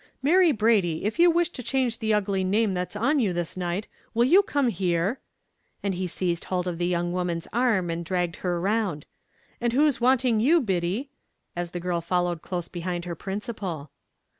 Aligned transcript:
"Mary 0.23 0.51
Brady, 0.51 1.05
if 1.05 1.19
you 1.19 1.29
wish 1.29 1.49
to 1.51 1.61
change 1.61 1.99
the 1.99 2.11
ugly 2.11 2.43
name 2.43 2.73
that's 2.73 2.95
on 2.95 3.19
you 3.19 3.33
this 3.33 3.55
night, 3.55 3.87
will 4.15 4.25
you 4.25 4.41
come 4.41 4.69
here?" 4.69 5.19
and 5.83 5.93
he 5.93 6.07
seized 6.07 6.45
hold 6.45 6.65
of 6.67 6.79
the 6.79 6.87
young 6.87 7.13
woman's 7.13 7.47
arm 7.53 7.91
and 7.91 8.03
dragged 8.03 8.37
her 8.37 8.59
round; 8.59 9.05
"and 9.61 9.73
who's 9.73 10.01
wanting 10.01 10.39
you, 10.39 10.59
Biddy?" 10.59 11.11
as 11.55 11.69
the 11.69 11.79
girl 11.79 12.01
followed 12.01 12.41
close 12.41 12.67
behind 12.67 13.05
her 13.05 13.13
principal. 13.13 13.91